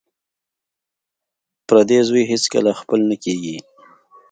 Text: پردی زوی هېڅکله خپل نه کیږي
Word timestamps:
پردی 1.67 1.99
زوی 2.07 2.23
هېڅکله 2.31 2.71
خپل 2.79 2.99
نه 3.09 3.15
کیږي 3.23 3.57